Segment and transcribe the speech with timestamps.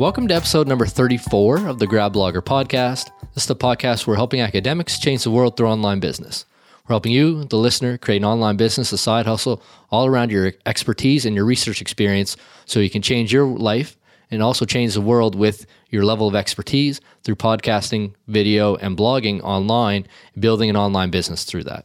[0.00, 3.10] Welcome to episode number 34 of the Grad Blogger podcast.
[3.34, 6.46] This is the podcast where we're helping academics change the world through online business.
[6.88, 10.54] We're helping you, the listener, create an online business, a side hustle, all around your
[10.64, 13.98] expertise and your research experience so you can change your life
[14.30, 19.42] and also change the world with your level of expertise through podcasting, video, and blogging
[19.42, 20.06] online,
[20.38, 21.84] building an online business through that.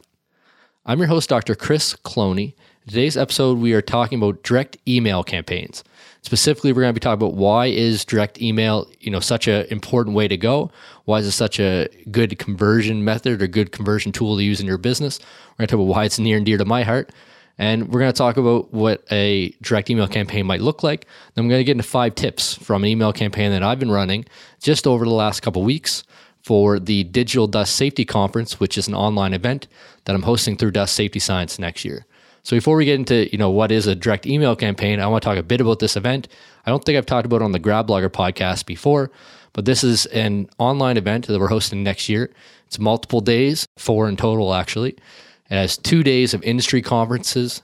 [0.86, 1.54] I'm your host, Dr.
[1.54, 2.54] Chris Cloney.
[2.86, 5.84] In today's episode, we are talking about direct email campaigns.
[6.26, 9.64] Specifically, we're going to be talking about why is direct email, you know, such an
[9.66, 10.72] important way to go?
[11.04, 14.66] Why is it such a good conversion method or good conversion tool to use in
[14.66, 15.20] your business?
[15.20, 17.12] We're going to talk about why it's near and dear to my heart.
[17.58, 21.06] And we're going to talk about what a direct email campaign might look like.
[21.34, 23.92] Then I'm going to get into five tips from an email campaign that I've been
[23.92, 24.24] running
[24.60, 26.02] just over the last couple weeks
[26.42, 29.68] for the Digital Dust Safety Conference, which is an online event
[30.06, 32.04] that I'm hosting through Dust Safety Science next year.
[32.46, 35.20] So before we get into, you know, what is a direct email campaign, I want
[35.24, 36.28] to talk a bit about this event.
[36.64, 39.10] I don't think I've talked about it on the Grad Blogger podcast before,
[39.52, 42.32] but this is an online event that we're hosting next year.
[42.68, 44.90] It's multiple days, four in total actually.
[44.90, 47.62] It has two days of industry conferences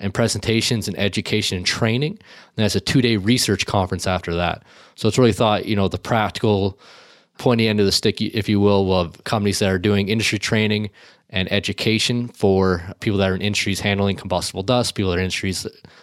[0.00, 2.18] and presentations and education and training.
[2.56, 4.64] And has a two-day research conference after that.
[4.96, 6.76] So it's really thought, you know, the practical
[7.38, 10.90] pointy end of the stick, if you will, of companies that are doing industry training
[11.30, 15.24] and education for people that are in industries handling combustible dust, people that are in
[15.24, 15.62] industries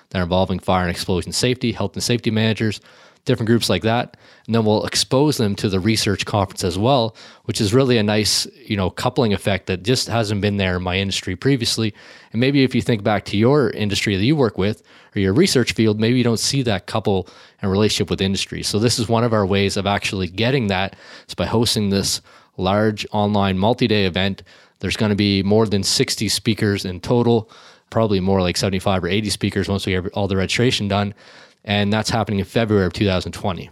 [0.09, 2.81] that are involving fire and explosion safety, health and safety managers,
[3.25, 4.17] different groups like that.
[4.45, 8.03] And then we'll expose them to the research conference as well, which is really a
[8.03, 11.93] nice, you know, coupling effect that just hasn't been there in my industry previously.
[12.31, 14.81] And maybe if you think back to your industry that you work with
[15.15, 17.29] or your research field, maybe you don't see that couple
[17.61, 18.63] and relationship with industry.
[18.63, 20.95] So this is one of our ways of actually getting that
[21.27, 22.21] is by hosting this
[22.57, 24.43] large online multi-day event.
[24.81, 27.49] There's going to be more than 60 speakers in total,
[27.89, 31.15] probably more like 75 or 80 speakers once we have all the registration done
[31.63, 33.69] and that's happening in February of 2020.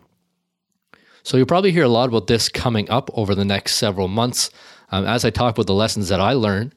[1.23, 4.49] So you'll probably hear a lot about this coming up over the next several months
[4.91, 6.73] um, as I talk about the lessons that I learned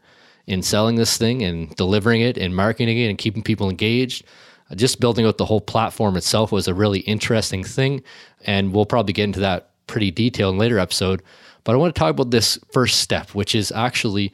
[0.46, 4.24] in selling this thing and delivering it and marketing it and keeping people engaged.
[4.74, 8.02] Just building out the whole platform itself was a really interesting thing,
[8.46, 11.22] and we'll probably get into that pretty detailed in later episode.
[11.64, 14.32] But I want to talk about this first step, which is actually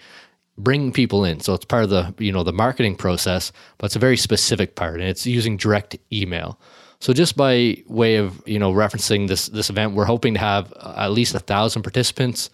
[0.57, 1.41] bringing people in.
[1.41, 4.75] So it's part of the you know the marketing process, but it's a very specific
[4.75, 6.59] part, and it's using direct email.
[7.01, 10.73] So just by way of you know referencing this this event, we're hoping to have
[10.97, 12.51] at least a thousand participants.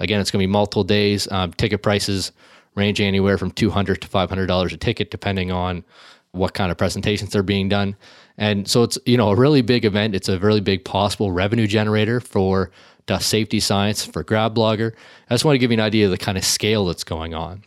[0.00, 1.30] Again, it's going to be multiple days.
[1.32, 2.30] Um, ticket prices
[2.76, 5.84] ranging anywhere from two hundred to five hundred dollars a ticket, depending on
[6.32, 7.96] what kind of presentations are being done.
[8.36, 10.14] And so it's you know a really big event.
[10.14, 12.70] It's a really big possible revenue generator for
[13.08, 14.92] Dust Safety Science for Grad Blogger.
[15.28, 17.34] I just want to give you an idea of the kind of scale that's going
[17.34, 17.64] on.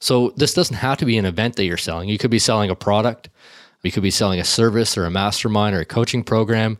[0.00, 2.08] So this doesn't have to be an event that you're selling.
[2.08, 3.28] You could be selling a product,
[3.84, 6.78] you could be selling a service or a mastermind or a coaching program,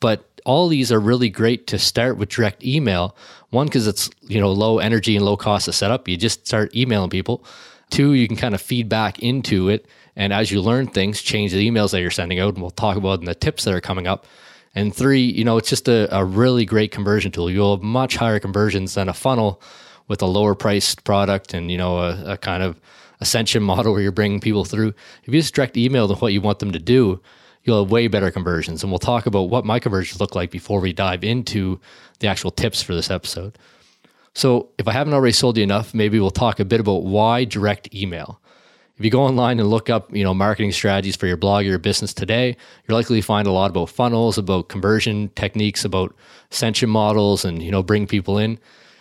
[0.00, 3.16] but all these are really great to start with direct email.
[3.50, 6.08] One, because it's you know low energy and low cost to set up.
[6.08, 7.44] You just start emailing people.
[7.90, 9.86] Two, you can kind of feed back into it,
[10.16, 12.54] and as you learn things, change the emails that you're sending out.
[12.54, 14.26] And we'll talk about in the tips that are coming up.
[14.74, 17.50] And three, you know, it's just a, a really great conversion tool.
[17.50, 19.60] You'll have much higher conversions than a funnel
[20.08, 22.80] with a lower priced product and, you know, a, a kind of
[23.20, 24.94] ascension model where you're bringing people through.
[25.24, 27.20] If you just direct email them what you want them to do,
[27.64, 28.82] you'll have way better conversions.
[28.82, 31.80] And we'll talk about what my conversions look like before we dive into
[32.20, 33.58] the actual tips for this episode.
[34.34, 37.44] So, if I haven't already sold you enough, maybe we'll talk a bit about why
[37.44, 38.40] direct email.
[38.98, 41.68] If you go online and look up, you know, marketing strategies for your blog or
[41.68, 46.14] your business today, you're likely to find a lot about funnels, about conversion techniques, about
[46.50, 48.58] ascension models, and you know, bring people in.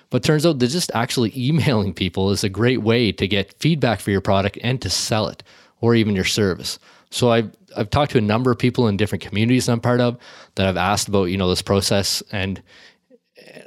[0.10, 4.00] But turns out that just actually emailing people is a great way to get feedback
[4.00, 5.44] for your product and to sell it
[5.82, 6.80] or even your service.
[7.10, 10.18] So I've I've talked to a number of people in different communities I'm part of
[10.56, 12.62] that I've asked about you know this process and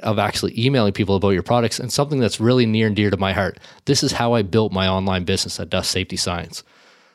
[0.01, 3.17] of actually emailing people about your products and something that's really near and dear to
[3.17, 3.59] my heart.
[3.85, 6.63] This is how I built my online business at Dust Safety Science.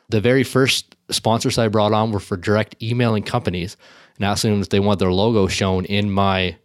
[0.09, 3.77] The very first sponsors I brought on were for direct emailing companies
[4.15, 6.55] and asking them if they want their logo shown in my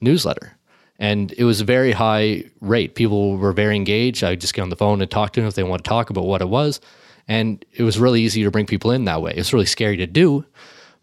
[0.00, 0.56] newsletter.
[0.98, 2.94] And it was a very high rate.
[2.94, 4.24] People were very engaged.
[4.24, 6.10] I just get on the phone and talk to them if they want to talk
[6.10, 6.80] about what it was.
[7.28, 9.34] And it was really easy to bring people in that way.
[9.36, 10.44] It's really scary to do,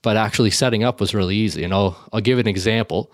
[0.01, 1.63] but actually setting up was really easy.
[1.63, 3.11] And I'll, I'll give an example.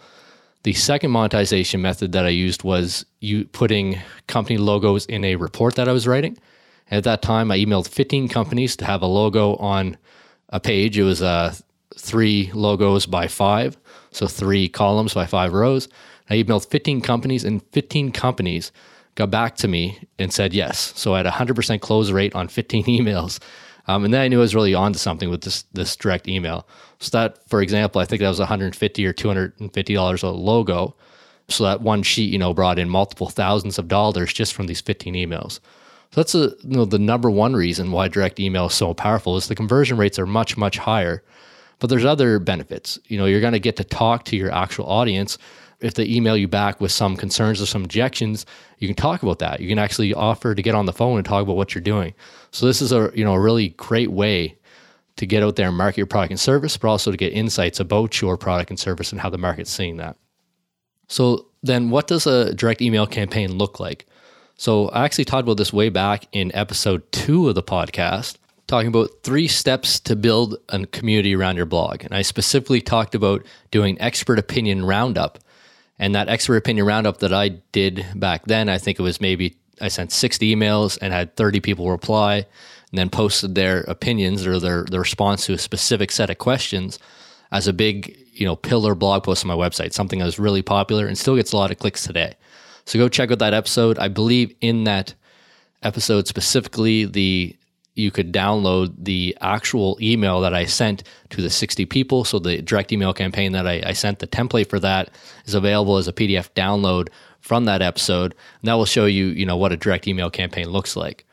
[0.63, 3.97] The second monetization method that I used was you putting
[4.27, 6.37] company logos in a report that I was writing.
[6.91, 9.97] At that time, I emailed 15 companies to have a logo on
[10.49, 10.97] a page.
[10.97, 11.55] It was uh,
[11.95, 13.77] three logos by five,
[14.11, 15.87] so three columns by five rows.
[16.29, 18.71] I emailed 15 companies, and 15 companies
[19.15, 20.93] got back to me and said yes.
[20.95, 23.39] So I had a 100% close rate on 15 emails
[23.89, 26.67] Um, and then I knew I was really onto something with this this direct email.
[26.99, 30.95] So that, for example, I think that was 150 or 250 dollars a logo.
[31.47, 34.79] So that one sheet, you know, brought in multiple thousands of dollars just from these
[34.79, 35.53] 15 emails.
[36.11, 39.37] So that's a, you know, the number one reason why direct email is so powerful
[39.37, 41.23] is the conversion rates are much much higher.
[41.79, 42.99] But there's other benefits.
[43.07, 45.39] You know, you're going to get to talk to your actual audience
[45.81, 48.45] if they email you back with some concerns or some objections,
[48.79, 49.59] you can talk about that.
[49.61, 52.13] You can actually offer to get on the phone and talk about what you're doing.
[52.51, 54.57] So this is a you know a really great way
[55.15, 57.79] to get out there and market your product and service, but also to get insights
[57.79, 60.15] about your product and service and how the market's seeing that.
[61.07, 64.05] So then what does a direct email campaign look like?
[64.55, 68.37] So I actually talked about this way back in episode two of the podcast,
[68.67, 72.03] talking about three steps to build a community around your blog.
[72.03, 75.39] And I specifically talked about doing expert opinion roundup
[75.99, 79.57] and that expert opinion roundup that I did back then, I think it was maybe
[79.81, 84.59] I sent 60 emails and had 30 people reply and then posted their opinions or
[84.59, 86.99] their, their response to a specific set of questions
[87.51, 90.61] as a big, you know, pillar blog post on my website, something that was really
[90.61, 92.35] popular and still gets a lot of clicks today.
[92.85, 93.99] So go check out that episode.
[93.99, 95.13] I believe in that
[95.83, 97.55] episode specifically, the
[97.99, 102.23] you could download the actual email that I sent to the 60 people.
[102.23, 105.11] So the direct email campaign that I, I, sent, the template for that
[105.45, 107.09] is available as a PDF download
[107.41, 108.33] from that episode.
[108.61, 111.25] And that will show you, you know, what a direct email campaign looks like.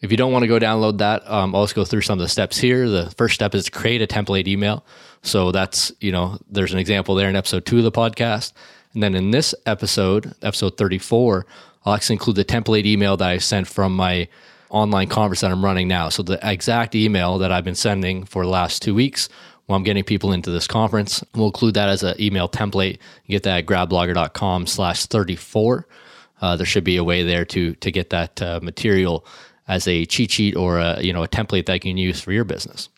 [0.00, 2.22] If you don't want to go download that, um, I'll just go through some of
[2.24, 2.88] the steps here.
[2.88, 4.84] The first step is to create a template email.
[5.22, 8.52] So that's, you know, there's an example there in episode two of the podcast.
[8.94, 11.46] And then in this episode, episode 34,
[11.84, 14.28] I'll actually include the template email that I sent from my
[14.72, 16.08] online conference that I'm running now.
[16.08, 19.28] So the exact email that I've been sending for the last two weeks
[19.66, 22.98] while I'm getting people into this conference, we'll include that as an email template.
[23.26, 25.86] You get that at gradblogger.com slash 34.
[26.40, 29.24] Uh, there should be a way there to to get that uh, material
[29.68, 32.32] as a cheat sheet or a you know a template that you can use for
[32.32, 32.88] your business.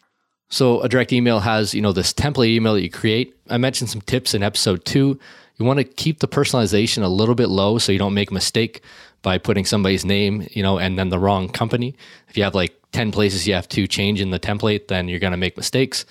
[0.49, 3.37] So a direct email has you know this template email that you create.
[3.51, 5.19] I mentioned some tips in episode two.
[5.57, 8.35] You want to keep the personalization a little bit low so you don't make a
[8.35, 8.83] mistake
[9.25, 11.97] by putting somebody's name, you know, and then the wrong company.
[12.29, 15.19] If you have like 10 places you have to change in the template, then you're
[15.19, 16.05] going to make mistakes.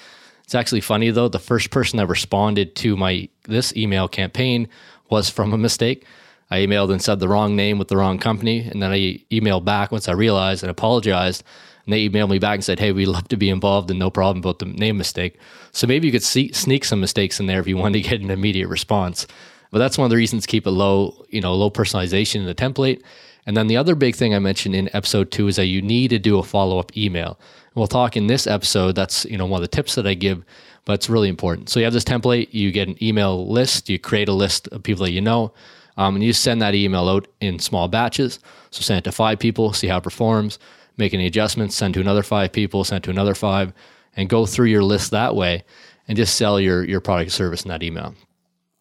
[0.44, 4.68] It's actually funny though, the first person that responded to my this email campaign
[5.10, 6.06] was from a mistake.
[6.52, 9.64] I emailed and said the wrong name with the wrong company, and then I emailed
[9.64, 11.44] back once I realized and apologized.
[11.86, 14.10] And they emailed me back and said, "Hey, we'd love to be involved, and no
[14.10, 15.38] problem about the name mistake."
[15.72, 18.22] So maybe you could see, sneak some mistakes in there if you wanted to get
[18.22, 19.28] an immediate response.
[19.74, 22.46] But that's one of the reasons to keep a low, you know, low personalization in
[22.46, 23.02] the template.
[23.48, 26.10] And then the other big thing I mentioned in episode two is that you need
[26.10, 27.40] to do a follow up email.
[27.74, 28.94] We'll talk in this episode.
[28.94, 30.46] That's you know one of the tips that I give,
[30.86, 31.70] but it's really important.
[31.70, 32.50] So you have this template.
[32.52, 33.90] You get an email list.
[33.90, 35.52] You create a list of people that you know,
[35.98, 38.38] um, and you send that email out in small batches.
[38.70, 40.60] So send it to five people, see how it performs.
[40.98, 41.76] Make any adjustments.
[41.76, 42.84] Send to another five people.
[42.84, 43.74] Send to another five,
[44.16, 45.64] and go through your list that way,
[46.08, 48.14] and just sell your your product service in that email.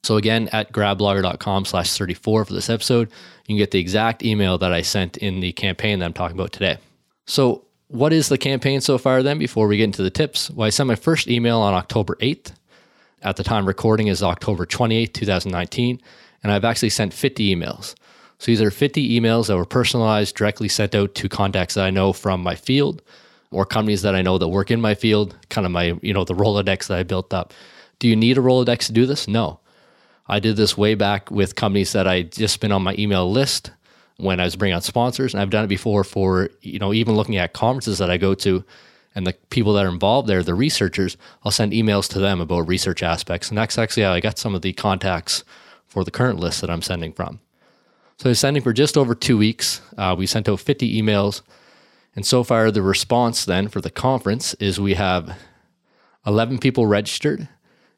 [0.02, 3.08] So again, at gradblogger.com slash 34 for this episode,
[3.46, 6.36] you can get the exact email that I sent in the campaign that I'm talking
[6.36, 6.78] about today.
[7.26, 10.50] So what is the campaign so far then before we get into the tips?
[10.50, 12.52] Well, I sent my first email on October 8th.
[13.22, 16.00] At the time recording is October 28th, 2019.
[16.42, 17.94] And I've actually sent 50 emails.
[18.38, 21.90] So these are 50 emails that were personalized, directly sent out to contacts that I
[21.90, 23.02] know from my field
[23.52, 26.24] or companies that I know that work in my field, kind of my, you know,
[26.24, 27.52] the Rolodex that I built up.
[28.00, 29.28] Do you need a Rolodex to do this?
[29.28, 29.60] No.
[30.26, 33.72] I did this way back with companies that I just been on my email list
[34.18, 37.14] when I was bringing on sponsors, and I've done it before for you know even
[37.14, 38.64] looking at conferences that I go to,
[39.14, 42.68] and the people that are involved there, the researchers, I'll send emails to them about
[42.68, 45.44] research aspects, and that's actually how I got some of the contacts
[45.86, 47.40] for the current list that I'm sending from.
[48.18, 49.80] So I was sending for just over two weeks.
[49.98, 51.42] Uh, we sent out 50 emails,
[52.14, 55.36] and so far the response then for the conference is we have
[56.26, 57.48] 11 people registered,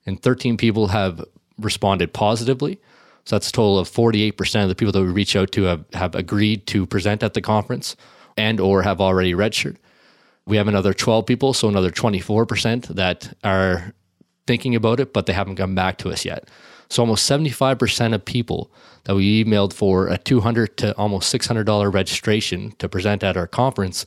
[0.07, 1.25] and 13 people have
[1.59, 2.81] responded positively.
[3.25, 5.85] So that's a total of 48% of the people that we reach out to have,
[5.95, 7.97] have agreed to present at the conference
[8.37, 9.79] and or have already registered.
[10.47, 13.95] We have another 12 people, so another 24% that are
[14.47, 16.51] thinking about it, but they haven't come back to us yet.
[16.91, 18.71] So almost 75% of people
[19.05, 24.05] that we emailed for a 200 to almost $600 registration to present at our conference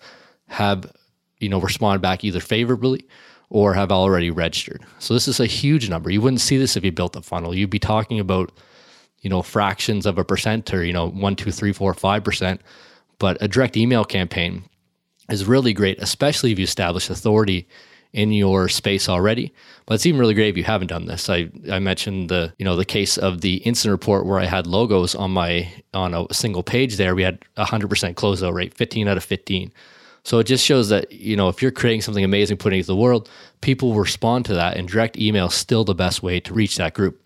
[0.47, 0.91] have,
[1.39, 3.07] you know, responded back either favorably
[3.49, 4.85] or have already registered.
[4.99, 6.09] So this is a huge number.
[6.09, 7.55] You wouldn't see this if you built a funnel.
[7.55, 8.51] You'd be talking about,
[9.21, 12.61] you know, fractions of a percent or, you know, one, two, three, four, five percent.
[13.19, 14.63] But a direct email campaign
[15.29, 17.67] is really great, especially if you establish authority
[18.13, 19.53] in your space already.
[19.85, 21.29] But it's even really great if you haven't done this.
[21.29, 24.67] I, I mentioned the you know the case of the incident report where I had
[24.67, 27.15] logos on my on a single page there.
[27.15, 29.71] We had a hundred percent closeout rate, 15 out of 15.
[30.27, 32.87] So it just shows that, you know, if you're creating something amazing, putting it to
[32.87, 33.29] the world,
[33.61, 34.75] people respond to that.
[34.75, 37.25] And direct email is still the best way to reach that group.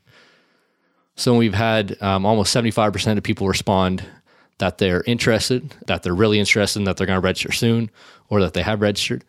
[1.15, 4.05] So we've had um, almost 75% of people respond
[4.60, 7.89] that they're interested, that they're really interested, and that they're going to register soon,
[8.29, 9.25] or that they have registered.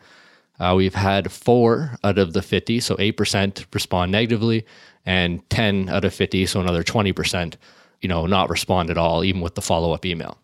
[0.60, 4.66] Uh, we've had four out of the 50, so 8% respond negatively,
[5.06, 7.54] and 10 out of 50, so another 20%,
[8.02, 10.41] you know, not respond at all, even with the follow up email.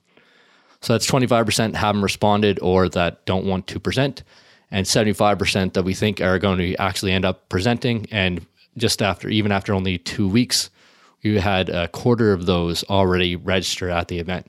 [0.80, 4.22] So that's 25% haven't responded or that don't want to present,
[4.70, 8.06] and 75% that we think are going to actually end up presenting.
[8.10, 10.70] And just after, even after only two weeks,
[11.22, 14.48] we had a quarter of those already register at the event.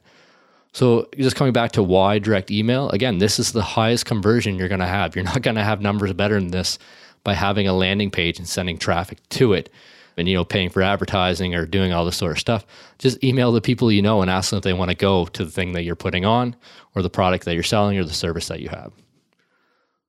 [0.71, 4.67] So just coming back to why direct email, again, this is the highest conversion you're
[4.67, 5.15] going to have.
[5.15, 6.77] You're not going to have numbers better than this
[7.23, 9.71] by having a landing page and sending traffic to it
[10.19, 12.65] and you know paying for advertising or doing all this sort of stuff
[12.99, 15.45] just email the people you know and ask them if they want to go to
[15.45, 16.55] the thing that you're putting on
[16.93, 18.91] or the product that you're selling or the service that you have.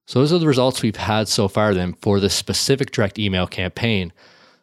[0.07, 3.47] So those are the results we've had so far then for this specific direct email
[3.47, 4.13] campaign.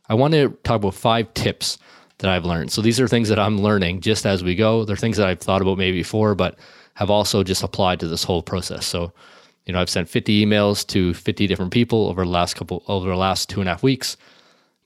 [0.10, 1.78] I want to talk about five tips
[2.20, 2.72] that i've learned.
[2.72, 4.84] So these are things that i'm learning just as we go.
[4.84, 6.60] They're things that i've thought about maybe before but
[6.96, 8.86] have also just applied to this whole process.
[8.86, 9.14] So
[9.66, 13.10] you know i've sent 50 emails to 50 different people over the last couple over
[13.10, 14.18] the last two and a half weeks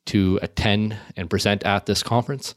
[0.07, 2.55] to attend and present at this conference.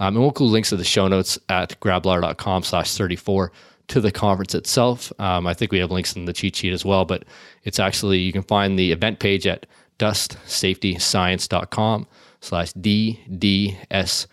[0.00, 3.50] Um, and we'll include links to the show notes at gradblogger.com slash 34
[3.88, 5.12] to the conference itself.
[5.18, 7.24] Um, I think we have links in the cheat sheet as well, but
[7.64, 9.66] it's actually, you can find the event page at
[9.98, 12.06] dustsafetyscience.com
[12.40, 14.26] slash DDSC.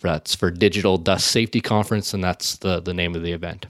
[0.00, 3.66] That's for Digital Dust Safety Conference, and that's the, the name of the event.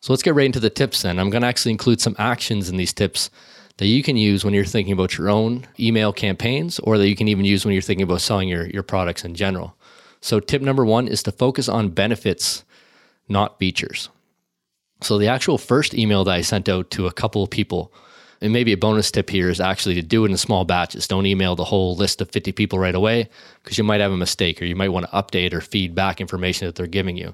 [0.00, 1.18] So let's get right into the tips then.
[1.18, 3.30] I'm going to actually include some actions in these tips
[3.78, 7.16] that you can use when you're thinking about your own email campaigns or that you
[7.16, 9.74] can even use when you're thinking about selling your, your products in general.
[10.20, 12.64] So, tip number one is to focus on benefits,
[13.28, 14.08] not features.
[15.00, 17.92] So, the actual first email that I sent out to a couple of people,
[18.40, 21.06] and maybe a bonus tip here is actually to do it in small batches.
[21.06, 23.28] Don't email the whole list of 50 people right away
[23.62, 26.20] because you might have a mistake or you might want to update or feed back
[26.20, 27.32] information that they're giving you.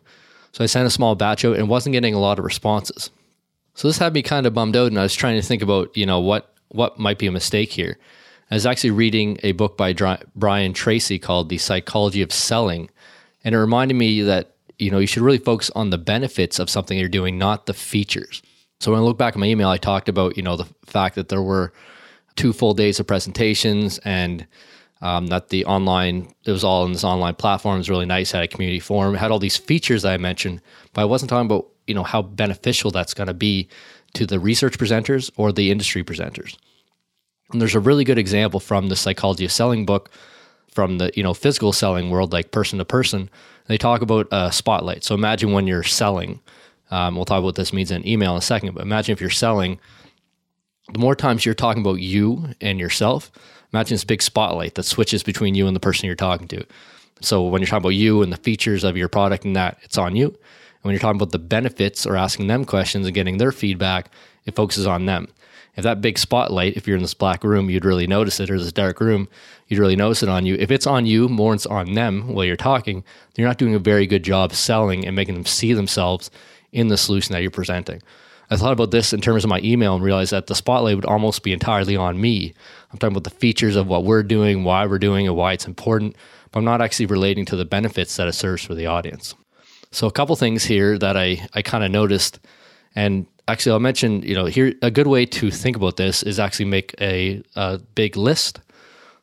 [0.53, 3.09] So, I sent a small batch out and wasn't getting a lot of responses.
[3.75, 5.97] So this had me kind of bummed out, and I was trying to think about
[5.97, 7.99] you know what what might be a mistake here.
[8.51, 9.95] I was actually reading a book by
[10.37, 12.91] Brian Tracy called The Psychology of Selling,
[13.43, 16.71] and it reminded me that you know you should really focus on the benefits of
[16.71, 18.43] something you're doing, not the features.
[18.81, 21.17] So when I look back at my email, I talked about you know the fact
[21.17, 21.73] that there were
[22.37, 24.47] two full days of presentations and
[25.01, 28.33] um, that the online it was all in this online platform it was really nice
[28.33, 30.61] had a community forum had all these features that i mentioned
[30.93, 33.69] but i wasn't talking about you know how beneficial that's going to be
[34.15, 36.57] to the research presenters or the industry presenters.
[37.53, 40.11] And there's a really good example from the psychology of selling book
[40.75, 43.31] from the you know physical selling world, like person to person.
[43.67, 45.05] They talk about a spotlight.
[45.05, 46.41] So imagine when you're selling.
[46.91, 48.75] Um, we'll talk about what this means in email in a second.
[48.75, 49.81] But imagine if you're selling,
[50.93, 53.33] the more times you're talking about you and yourself,
[53.73, 56.67] imagine this big spotlight that switches between you and the person you're talking to.
[57.21, 59.97] So when you're talking about you and the features of your product and that, it's
[59.97, 60.37] on you
[60.85, 64.11] when you're talking about the benefits or asking them questions and getting their feedback,
[64.45, 65.29] it focuses on them.
[65.77, 68.59] If that big spotlight, if you're in this black room, you'd really notice it, or
[68.59, 69.27] this dark room,
[69.67, 70.57] you'd really notice it on you.
[70.57, 73.03] If it's on you, more it's on them while you're talking,
[73.35, 76.31] you're not doing a very good job selling and making them see themselves
[76.71, 78.03] in the solution that you're presenting.
[78.51, 81.07] I thought about this in terms of my email and realized that the spotlight would
[81.07, 82.53] almost be entirely on me.
[82.93, 85.67] I'm talking about the features of what we're doing, why we're doing it, why it's
[85.67, 86.15] important,
[86.53, 89.35] but I'm not actually relating to the benefits that it serves for the audience.
[89.95, 92.41] So a couple things here that I I kind of noticed,
[92.97, 96.41] and actually I'll mention you know here a good way to think about this is
[96.41, 98.61] actually make a, a big list.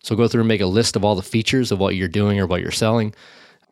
[0.01, 2.39] So go through and make a list of all the features of what you're doing
[2.39, 3.13] or what you're selling.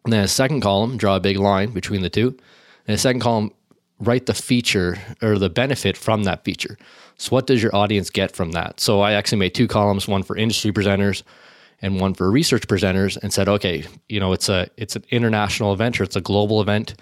[0.03, 2.37] And then a second column, draw a big line between the two.
[2.85, 3.51] And a second column,
[3.99, 6.77] write the feature or the benefit from that feature.
[7.17, 8.79] So what does your audience get from that?
[8.79, 11.23] So I actually made two columns, one for industry presenters
[11.81, 15.73] and one for research presenters and said, okay, you know, it's a it's an international
[15.73, 16.95] event or it's a global event.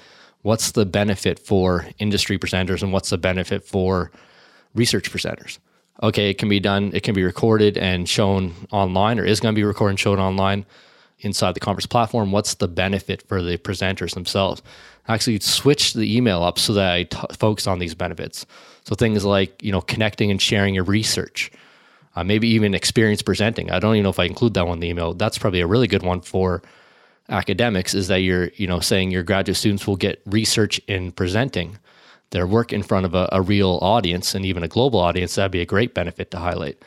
[0.43, 4.11] What's the benefit for industry presenters and what's the benefit for
[4.75, 5.57] research presenters?
[6.03, 9.53] Okay, it can be done, it can be recorded and shown online or is going
[9.53, 10.65] to be recorded and shown online
[11.19, 12.31] inside the conference platform.
[12.31, 14.61] What's the benefit for the presenters themselves?
[15.07, 18.45] Actually, switch the email up so that I t- focus on these benefits.
[18.83, 21.51] So things like, you know, connecting and sharing your research
[22.17, 23.69] uh, maybe even experience presenting.
[23.69, 25.13] I don't even know if I include that one in the email.
[25.13, 26.63] That's probably a really good one for
[27.29, 31.77] academics is that you're, you know, saying your graduate students will get research in presenting
[32.31, 35.35] their work in front of a, a real audience and even a global audience.
[35.35, 36.81] That'd be a great benefit to highlight.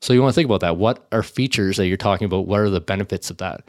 [0.00, 0.76] So you want to think about that.
[0.76, 2.46] What are features that you're talking about?
[2.46, 3.62] What are the benefits of that?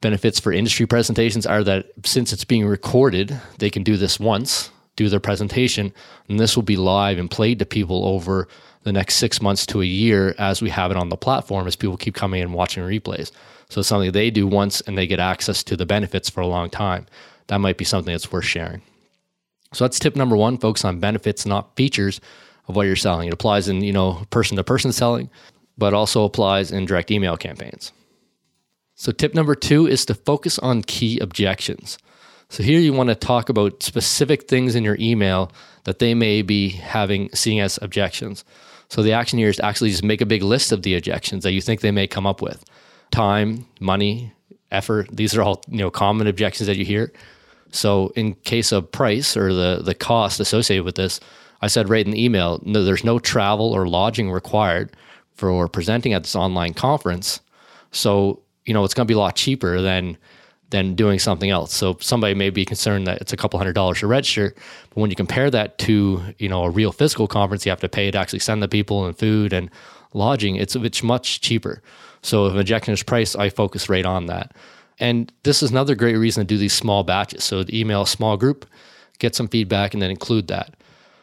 [0.00, 4.72] Benefits for industry presentations are that since it's being recorded, they can do this once
[5.00, 5.92] do their presentation.
[6.28, 8.48] And this will be live and played to people over
[8.82, 11.74] the next six months to a year as we have it on the platform as
[11.74, 13.30] people keep coming and watching replays.
[13.70, 16.46] So it's something they do once and they get access to the benefits for a
[16.46, 17.06] long time.
[17.46, 18.82] That might be something that's worth sharing.
[19.72, 22.20] So that's tip number one, focus on benefits, not features
[22.68, 23.28] of what you're selling.
[23.28, 25.30] It applies in, you know, person to person selling,
[25.78, 27.92] but also applies in direct email campaigns.
[28.96, 31.96] So tip number two is to focus on key objections.
[32.50, 35.52] So here you want to talk about specific things in your email
[35.84, 38.44] that they may be having seeing as objections.
[38.88, 41.44] So the action here is to actually just make a big list of the objections
[41.44, 42.64] that you think they may come up with.
[43.12, 44.32] Time, money,
[44.72, 47.12] effort, these are all, you know, common objections that you hear.
[47.70, 51.20] So in case of price or the the cost associated with this,
[51.62, 54.96] I said right in the email, no, there's no travel or lodging required
[55.34, 57.40] for presenting at this online conference.
[57.92, 60.16] So, you know, it's going to be a lot cheaper than
[60.70, 61.74] than doing something else.
[61.74, 64.54] So somebody may be concerned that it's a couple hundred dollars to register,
[64.88, 67.88] but when you compare that to, you know, a real physical conference, you have to
[67.88, 69.70] pay to actually send the people and food and
[70.14, 70.56] lodging.
[70.56, 71.82] It's it's much cheaper.
[72.22, 74.54] So if objection is price, I focus right on that.
[74.98, 77.42] And this is another great reason to do these small batches.
[77.42, 78.66] So email a small group,
[79.18, 80.74] get some feedback, and then include that.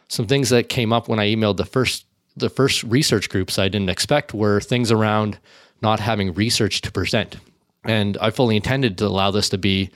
[0.07, 3.67] Some things that came up when I emailed the first the first research groups I
[3.67, 5.39] didn't expect were things around
[5.81, 7.37] not having research to present.
[7.83, 9.89] And I fully intended to allow this to be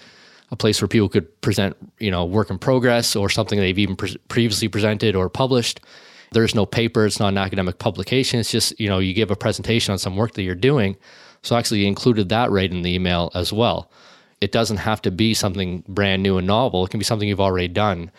[0.52, 3.96] a place where people could present, you know, work in progress or something they've even
[3.96, 5.80] pre- previously presented or published.
[6.32, 8.40] There's no paper, it's not an academic publication.
[8.40, 10.98] It's just, you know, you give a presentation on some work that you're doing
[11.44, 13.90] so I actually included that right in the email as well.
[14.42, 16.86] It doesn't have to be something brand new and novel.
[16.86, 18.12] It can be something you've already done.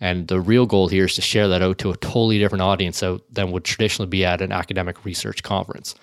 [0.00, 3.00] And the real goal here is to share that out to a totally different audience
[3.00, 5.94] than would traditionally be at an academic research conference.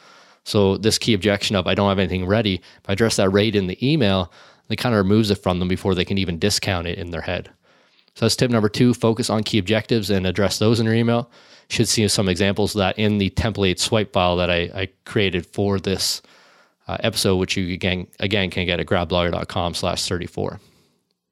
[0.47, 3.53] So this key objection of I don't have anything ready, if I address that rate
[3.53, 4.31] in the email,
[4.69, 7.21] it kind of removes it from them before they can even discount it in their
[7.21, 7.49] head.
[8.15, 11.29] So that's tip number two, focus on key objectives and address those in your email.
[11.67, 15.45] Should see some examples of that in the template swipe file that I, I created
[15.45, 16.21] for this
[16.87, 20.61] uh, episode, which you again again can get at gradblogger.com slash 34.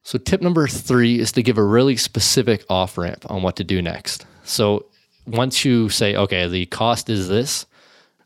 [0.03, 3.63] So tip number three is to give a really specific off ramp on what to
[3.63, 4.25] do next.
[4.43, 4.87] So
[5.25, 7.65] once you say, okay, the cost is this,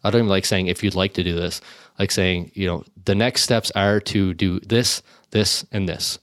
[0.04, 1.62] I don't even like saying if you'd like to do this,
[1.98, 6.20] like saying, you know, the next steps are to do this, this, and this,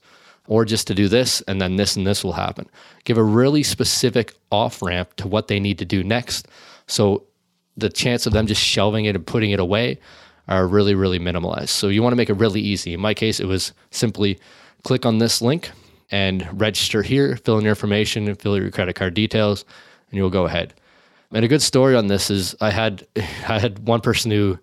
[0.47, 2.67] or just to do this, and then this and this will happen.
[3.03, 6.47] Give a really specific off ramp to what they need to do next.
[6.87, 7.23] So
[7.75, 9.99] the chance of them just shelving it and putting it away
[10.47, 11.69] are really, really minimalized.
[11.69, 12.93] So you want to make it really easy.
[12.93, 14.39] In my case, it was simply
[14.83, 15.69] click on this link
[16.09, 19.65] and register here, fill in your information and fill your credit card details,
[20.09, 20.73] and you'll go ahead.
[21.33, 24.57] And a good story on this is I had I had one person who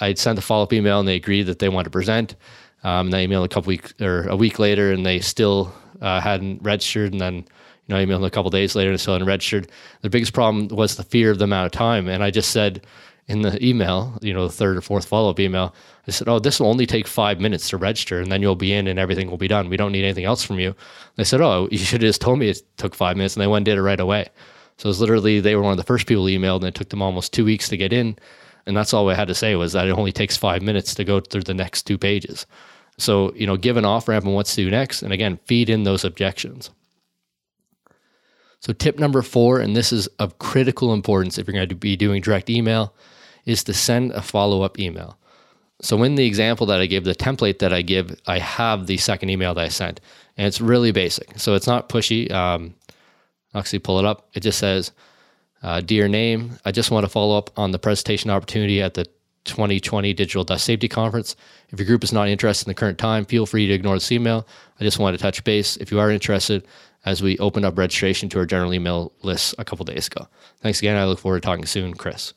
[0.00, 2.36] I'd sent a follow up email and they agreed that they wanted to present.
[2.84, 6.20] Um, and I emailed a couple weeks or a week later and they still uh,
[6.20, 7.12] hadn't registered.
[7.12, 7.44] And then you
[7.88, 9.70] know I emailed a couple days later and still hadn't registered.
[10.02, 12.08] The biggest problem was the fear of the amount of time.
[12.08, 12.86] And I just said,
[13.28, 15.74] in the email, you know, the third or fourth follow up email,
[16.06, 18.72] I said, Oh, this will only take five minutes to register and then you'll be
[18.72, 19.68] in and everything will be done.
[19.68, 20.74] We don't need anything else from you.
[21.16, 23.36] They said, Oh, you should have just told me it took five minutes.
[23.36, 24.28] And they went and did it right away.
[24.78, 26.88] So it was literally, they were one of the first people emailed and it took
[26.88, 28.16] them almost two weeks to get in.
[28.64, 31.04] And that's all I had to say was that it only takes five minutes to
[31.04, 32.46] go through the next two pages.
[32.96, 35.02] So, you know, give an off ramp on what to do next.
[35.02, 36.70] And again, feed in those objections.
[38.60, 41.96] So, tip number four, and this is of critical importance if you're going to be
[41.96, 42.92] doing direct email
[43.46, 45.16] is to send a follow up email.
[45.80, 48.96] So, in the example that I gave, the template that I give, I have the
[48.96, 50.00] second email that I sent,
[50.36, 51.38] and it's really basic.
[51.38, 52.30] So, it's not pushy.
[52.32, 52.74] Um,
[53.54, 54.28] actually pull it up.
[54.34, 54.92] It just says,
[55.62, 59.06] uh, Dear name, I just want to follow up on the presentation opportunity at the
[59.44, 61.34] 2020 Digital Dust Safety Conference.
[61.70, 64.12] If your group is not interested in the current time, feel free to ignore this
[64.12, 64.46] email.
[64.80, 66.66] I just wanted to touch base if you are interested
[67.04, 70.28] as we opened up registration to our general email list a couple days ago.
[70.60, 70.96] Thanks again.
[70.96, 72.34] I look forward to talking soon, Chris.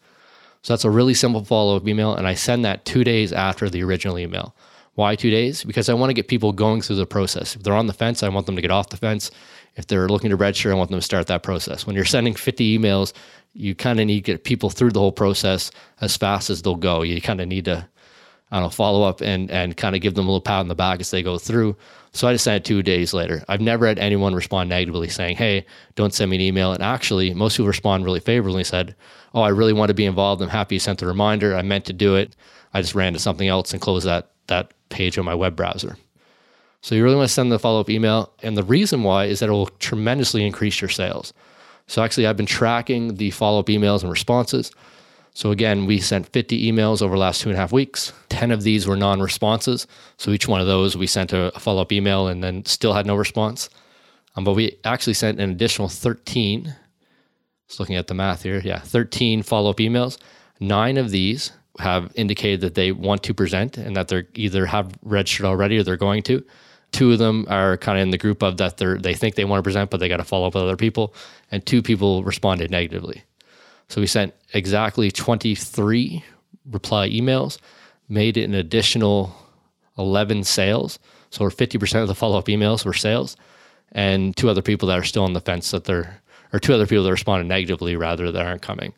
[0.64, 2.14] So that's a really simple follow up email.
[2.14, 4.56] And I send that two days after the original email.
[4.96, 5.64] Why two days?
[5.64, 7.56] Because I want to get people going through the process.
[7.56, 9.32] If they're on the fence, I want them to get off the fence.
[9.76, 11.88] If they're looking to register, I want them to start that process.
[11.88, 13.14] When you're sending 50 emails,
[13.54, 16.76] you kind of need to get people through the whole process as fast as they'll
[16.76, 17.04] go.
[17.04, 17.88] You kind of need to,
[18.52, 20.68] I don't know, follow up and, and kind of give them a little pat on
[20.68, 21.78] the back as they go through.
[22.12, 23.46] So I just sent it two days later.
[23.48, 26.74] I've never had anyone respond negatively saying, hey, don't send me an email.
[26.74, 28.96] And actually, most people respond really favorably said,
[29.34, 30.42] oh, I really want to be involved.
[30.42, 31.56] I'm happy you sent the reminder.
[31.56, 32.36] I meant to do it.
[32.74, 35.98] I just ran to something else and closed that, that page on my web browser.
[36.82, 38.34] So you really want to send the follow up email.
[38.42, 41.34] And the reason why is that it will tremendously increase your sales.
[41.88, 44.72] So actually, I've been tracking the follow up emails and responses.
[45.34, 48.12] So again, we sent 50 emails over the last two and a half weeks.
[48.30, 49.88] 10 of these were non responses.
[50.18, 53.06] So each one of those, we sent a follow up email and then still had
[53.06, 53.70] no response.
[54.36, 56.76] Um, but we actually sent an additional 13.
[57.68, 58.62] Just looking at the math here.
[58.64, 60.18] Yeah, 13 follow up emails.
[60.60, 64.94] Nine of these have indicated that they want to present and that they're either have
[65.04, 66.44] registered already or they're going to.
[66.92, 69.46] Two of them are kind of in the group of that they're they think they
[69.46, 71.14] want to present, but they got to follow up with other people.
[71.50, 73.24] And two people responded negatively.
[73.88, 76.24] So we sent exactly 23
[76.70, 77.58] reply emails,
[78.08, 79.36] made an additional
[79.98, 81.00] 11 sales.
[81.30, 83.38] So 50% of the follow up emails were sales,
[83.92, 86.88] and two other people that are still on the fence that they're, or two other
[86.88, 88.94] people that responded negatively rather that aren't coming.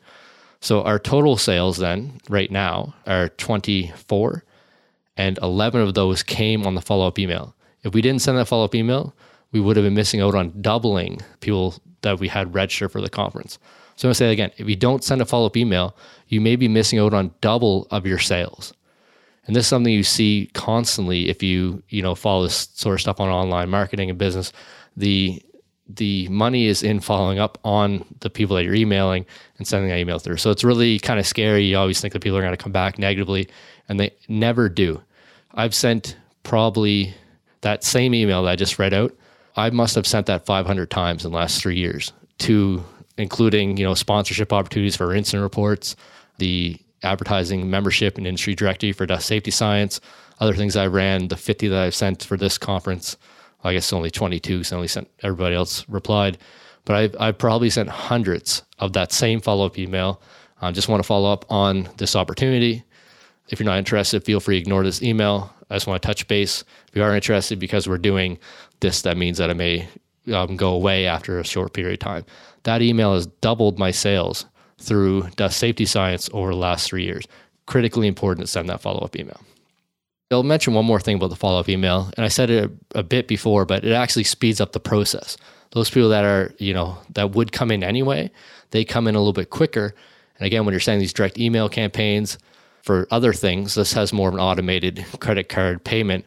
[0.63, 4.45] So our total sales then right now are 24,
[5.17, 7.54] and 11 of those came on the follow up email.
[7.84, 9.13] If we didn't send that follow up email,
[9.52, 13.10] we would have been missing out on doubling people that we had register for the
[13.10, 13.60] conference.
[13.97, 15.97] So I'm gonna say again, if you don't send a follow up email,
[16.30, 18.73] you may be missing out on double of your sales.
[19.45, 23.02] And this is something you see constantly if you, you know, follow this sort of
[23.02, 24.54] stuff on online marketing and business.
[24.95, 25.43] The
[25.95, 29.25] the money is in following up on the people that you're emailing
[29.58, 30.38] and sending that email through.
[30.38, 31.65] So it's really kind of scary.
[31.65, 33.47] You always think that people are going to come back negatively,
[33.89, 35.01] and they never do.
[35.53, 37.13] I've sent probably
[37.62, 39.15] that same email that I just read out.
[39.56, 42.84] I must have sent that 500 times in the last three years to
[43.17, 45.95] including you know sponsorship opportunities for incident reports,
[46.38, 49.99] the advertising membership and industry directory for dust safety science,
[50.39, 53.17] other things I ran, the 50 that I've sent for this conference.
[53.63, 56.38] I guess only 22, because I only sent everybody else replied.
[56.86, 60.21] But I've, I've probably sent hundreds of that same follow up email.
[60.62, 62.84] I just want to follow up on this opportunity.
[63.49, 65.54] If you're not interested, feel free to ignore this email.
[65.69, 66.63] I just want to touch base.
[66.89, 68.38] If you are interested, because we're doing
[68.80, 69.88] this, that means that I may
[70.34, 72.26] um, go away after a short period of time.
[72.63, 74.45] That email has doubled my sales
[74.78, 77.26] through dust safety science over the last three years.
[77.65, 79.39] Critically important to send that follow up email.
[80.33, 82.99] I'll mention one more thing about the follow up email, and I said it a,
[82.99, 85.37] a, bit before, but it actually speeds up the process.
[85.71, 88.31] Those people that are, you know, that would come in anyway,
[88.71, 89.95] they come in a little bit quicker.
[90.37, 92.37] And again, when you're sending these direct email campaigns
[92.81, 96.25] for other things, this has more of an automated credit card payment.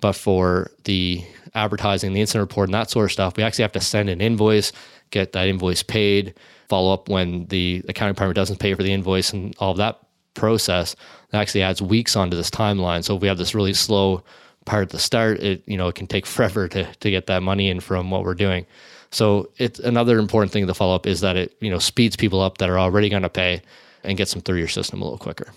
[0.00, 3.72] But for the advertising, the incident report, and that sort of stuff, we actually have
[3.72, 4.72] to send an invoice,
[5.10, 6.34] get that invoice paid,
[6.68, 10.00] follow up when the accounting department doesn't pay for the invoice and all of that
[10.34, 10.96] process
[11.34, 13.04] actually adds weeks onto this timeline.
[13.04, 14.22] So if we have this really slow
[14.64, 17.42] part at the start it you know it can take forever to, to get that
[17.42, 18.66] money in from what we're doing.
[19.10, 22.40] So it's another important thing to follow up is that it you know speeds people
[22.40, 23.62] up that are already going to pay
[24.02, 25.52] and gets them through your system a little quicker.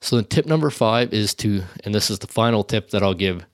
[0.00, 3.14] So the tip number five is to and this is the final tip that i'll
[3.14, 3.44] give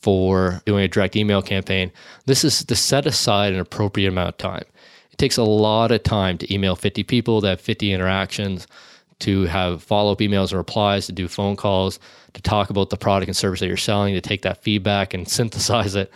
[0.00, 1.90] for doing a direct email campaign
[2.26, 4.64] this is to set aside an appropriate amount of time.
[5.10, 8.68] It takes a lot of time to email 50 people, to have 50 interactions,
[9.20, 11.98] to have follow up emails and replies, to do phone calls,
[12.34, 15.28] to talk about the product and service that you're selling, to take that feedback and
[15.38, 16.10] synthesize it.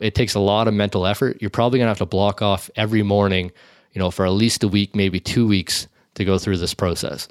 [0.00, 1.38] It takes a lot of mental effort.
[1.40, 3.50] You're probably going to have to block off every morning,
[3.92, 7.28] you know, for at least a week, maybe two weeks to go through this process.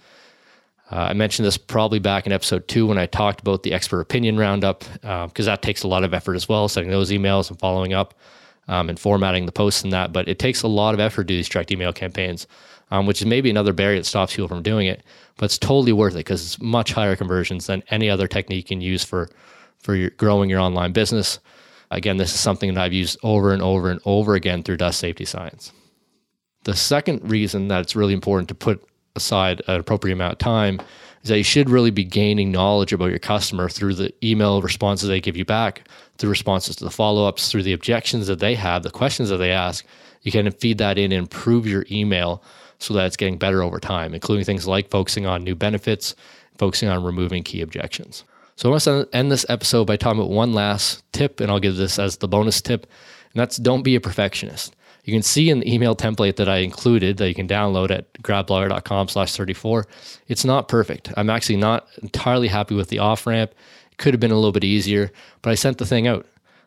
[0.92, 4.00] Uh, I mentioned this probably back in episode two when I talked about the expert
[4.00, 7.50] opinion roundup, because uh, that takes a lot of effort as well, sending those emails
[7.50, 8.14] and following up
[8.68, 10.14] um, and formatting the posts and that.
[10.14, 12.48] But it takes a lot of effort to do these direct email campaigns,
[12.92, 15.04] um, which is maybe another barrier that stops people from doing it.
[15.38, 18.76] But it's totally worth it because it's much higher conversions than any other technique you
[18.76, 19.30] can use for
[19.80, 21.40] for your, growing your online business.
[21.92, 25.00] Again, this is something that I've used over and over and over again through Dust
[25.00, 25.72] Safety Science.
[26.64, 28.84] The second reason that it's really important to put
[29.16, 30.82] aside an appropriate amount of time
[31.24, 35.08] is that you should really be gaining knowledge about your customer through the email responses
[35.08, 38.56] they give you back, through responses to the follow ups, through the objections that they
[38.56, 39.86] have, the questions that they ask.
[40.24, 42.44] You can feed that in and improve your email
[42.80, 46.16] so that it's getting better over time, including things like focusing on new benefits,
[46.58, 48.24] focusing on removing key objections.
[48.56, 51.60] So I want to end this episode by talking about one last tip, and I'll
[51.60, 52.84] give this as the bonus tip,
[53.34, 54.76] and that's don't be a perfectionist.
[55.08, 58.12] You can see in the email template that I included that you can download at
[58.24, 59.88] gradblogger.com slash 34.
[60.28, 61.14] It's not perfect.
[61.16, 63.52] I'm actually not entirely happy with the off ramp.
[63.92, 65.12] It could have been a little bit easier,
[65.42, 66.26] but I sent the thing out.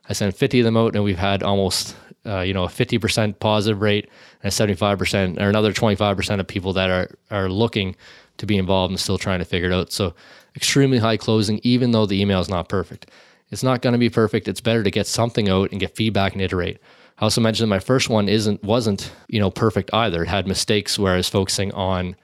[0.09, 1.95] I sent 50 of them out and we've had almost,
[2.27, 4.09] uh, you know, a 50% positive rate
[4.43, 7.97] and a 75% or another 25% of people that are, are looking
[8.39, 9.93] to be involved and still trying to figure it out.
[9.93, 10.15] So
[10.57, 13.11] extremely high closing, even though the email is not perfect.
[13.51, 14.49] It's not going to be perfect.
[14.49, 16.79] It's better to get something out and get feedback and iterate.
[17.19, 20.23] I also mentioned my first one isn't wasn't you know perfect either.
[20.23, 22.17] It had mistakes where I was focusing on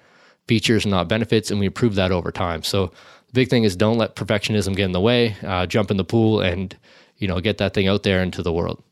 [0.48, 2.62] features and not benefits, and we improved that over time.
[2.62, 2.86] So
[3.26, 5.36] the big thing is don't let perfectionism get in the way.
[5.42, 6.74] Uh, jump in the pool and
[7.18, 8.82] you know get that thing out there into the world.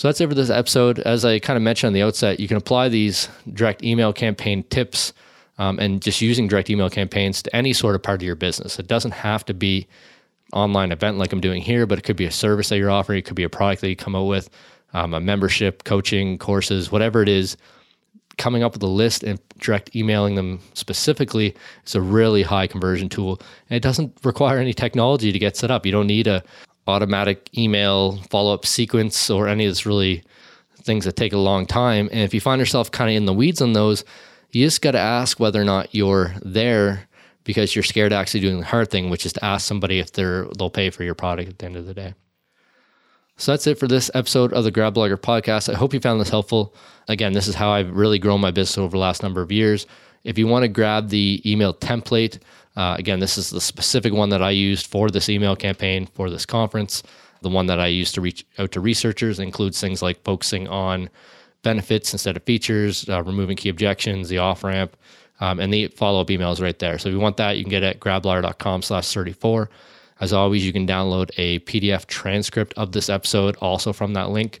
[0.00, 0.98] So that's it for this episode.
[1.00, 4.62] As I kind of mentioned on the outset, you can apply these direct email campaign
[4.70, 5.12] tips
[5.58, 8.78] um, and just using direct email campaigns to any sort of part of your business.
[8.78, 9.86] It doesn't have to be
[10.54, 13.18] online event like I'm doing here, but it could be a service that you're offering.
[13.18, 14.48] It could be a product that you come out with
[14.94, 17.58] um, a membership, coaching, courses, whatever it is,
[18.38, 23.10] coming up with a list and direct emailing them specifically is a really high conversion
[23.10, 23.38] tool.
[23.68, 25.84] And it doesn't require any technology to get set up.
[25.84, 26.42] You don't need a
[26.86, 30.22] automatic email follow up sequence or any of this really
[30.82, 32.08] things that take a long time.
[32.10, 34.04] And if you find yourself kind of in the weeds on those,
[34.50, 37.08] you just got to ask whether or not you're there
[37.44, 40.12] because you're scared of actually doing the hard thing, which is to ask somebody if
[40.12, 42.14] they're they'll pay for your product at the end of the day.
[43.36, 45.72] So that's it for this episode of the Grad Blogger podcast.
[45.72, 46.74] I hope you found this helpful.
[47.08, 49.86] Again, this is how I've really grown my business over the last number of years.
[50.24, 52.38] If you want to grab the email template,
[52.76, 56.30] uh, again, this is the specific one that I used for this email campaign for
[56.30, 57.02] this conference.
[57.42, 61.08] The one that I used to reach out to researchers includes things like focusing on
[61.62, 64.96] benefits instead of features, uh, removing key objections, the off ramp,
[65.40, 66.98] um, and the follow up emails right there.
[66.98, 69.70] So if you want that, you can get it at gradblogger.com slash 34.
[70.20, 74.60] As always, you can download a PDF transcript of this episode also from that link.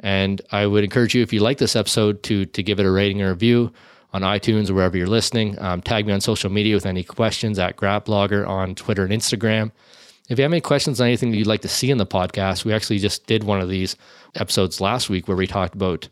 [0.00, 2.90] And I would encourage you, if you like this episode, to, to give it a
[2.90, 3.72] rating or review
[4.14, 5.58] on iTunes or wherever you're listening.
[5.60, 9.72] Um, tag me on social media with any questions at GradBlogger on Twitter and Instagram.
[10.28, 12.64] If you have any questions on anything that you'd like to see in the podcast,
[12.64, 13.96] we actually just did one of these
[14.36, 16.08] episodes last week where we talked about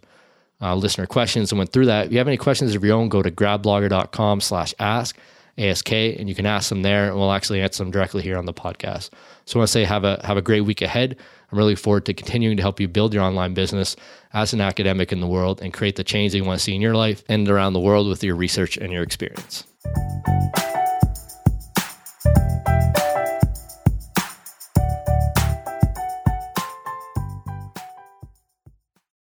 [0.60, 2.06] uh, listener questions and went through that.
[2.06, 5.16] If you have any questions of your own, go to gradblogger.com slash ask,
[5.62, 8.46] ASK, and you can ask them there, and we'll actually answer them directly here on
[8.46, 9.10] the podcast.
[9.44, 11.16] So I want to say have a have a great week ahead.
[11.50, 13.94] I'm really forward to continuing to help you build your online business
[14.32, 16.74] as an academic in the world and create the change that you want to see
[16.74, 19.64] in your life and around the world with your research and your experience.